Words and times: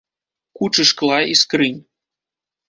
Кучы 0.59 0.83
шкла 0.91 1.19
і 1.35 1.37
скрынь. 1.43 1.79